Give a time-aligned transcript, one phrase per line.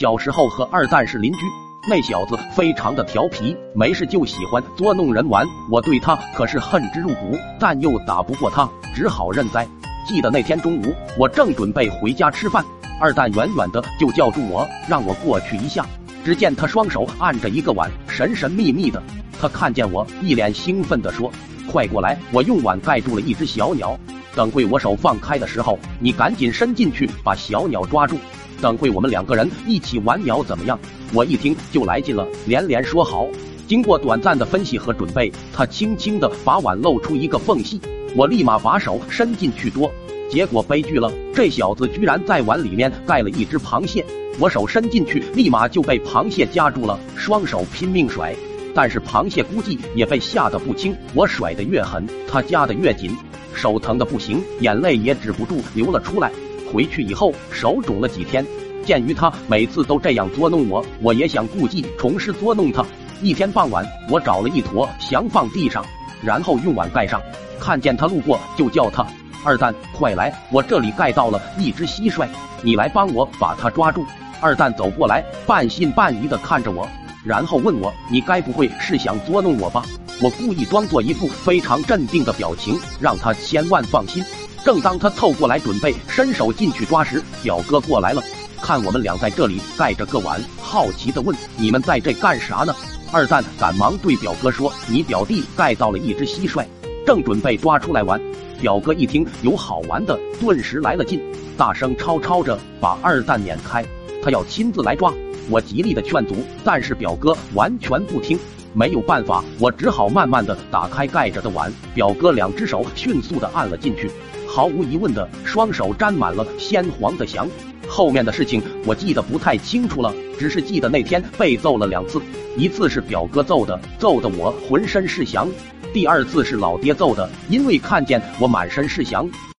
[0.00, 1.40] 小时候和二蛋是邻居，
[1.86, 5.46] 那小子非常的调皮，没事就喜欢捉弄人玩。
[5.70, 9.68] 我对他可是恨之入骨，但又打不过他，只好认栽。
[10.06, 12.64] 记得那天中午，我正准备回家吃饭，
[12.98, 15.84] 二蛋远远的就叫住我，让我过去一下。
[16.24, 19.02] 只见他双手按着一个碗，神神秘秘的。
[19.38, 21.30] 他看见我，一脸兴奋地说
[21.70, 24.00] ：“快过来！”我用碗盖住了一只小鸟。
[24.34, 28.16] 等会我手放开的时候，你赶紧伸进去把小鸟抓住。
[28.60, 30.78] 等会我们两个人一起玩鸟，怎么样？
[31.12, 33.26] 我一听就来劲了，连连说好。
[33.66, 37.80] 经过短暂的分析和准备，他轻轻地把碗露出一个缝隙，
[38.16, 39.90] 我立马把手伸进去捉。
[40.28, 44.04] 结果悲剧了，这小子居然在碗里面盖了一只螃蟹。
[44.38, 48.34] 我手伸进去，立马就被螃蟹夹住了，双手拼命甩。
[48.74, 53.16] 但是螃蟹估计也被吓得不轻，我甩得越狠，它夹得越紧，
[53.54, 56.30] 手疼的不行，眼泪也止不住流了出来。
[56.72, 58.44] 回去以后手肿了几天。
[58.84, 62.84] 鉴于他每次都这样捉弄我，我也想故技重施捉弄他。
[63.22, 65.84] 一天傍晚，我找了一坨翔放地上，
[66.22, 67.20] 然后用碗盖上。
[67.58, 69.06] 看见他路过，就叫他
[69.44, 72.26] 二蛋，快来，我这里盖到了一只蟋蟀，
[72.62, 74.04] 你来帮我把它抓住。
[74.40, 76.88] 二蛋走过来，半信半疑的看着我。
[77.22, 79.84] 然后问我：“你该不会是想捉弄我吧？”
[80.22, 84.24] 我故意装作一副非常镇定的表情，让他千万放心。
[84.64, 88.22] 正当他凑过来准备伸手进去抓时，表哥过来了，
[88.60, 92.74] 看我们俩在这里盖着个碗，好奇的问：“你们在这干啥呢？”
[93.10, 96.64] 二蛋赶忙对表哥说：“你表弟盖到了一只蟋蟀，
[97.06, 98.20] 正准备抓出来玩。”
[98.60, 101.18] 表哥一听有好玩的，顿时来了劲，
[101.56, 103.82] 大声吵吵着把二蛋撵开，
[104.22, 105.10] 他要亲自来抓。
[105.48, 108.38] 我极力的劝阻，但是表哥完全不听。
[108.72, 111.72] 没有办法，我只好慢慢的打开盖着的碗。
[111.94, 114.08] 表哥两只手迅速的按了进去，
[114.52, 117.48] 毫无疑问的，双手沾满了鲜黄的翔。
[117.88, 122.20] 后面的事情我记得不太清楚了，只是记得那天被揍了两次，
[122.56, 125.46] 一次是表哥揍的，揍的我浑身是翔；
[125.92, 129.28] 第二次是老爹揍的，因为看见我满身是翔。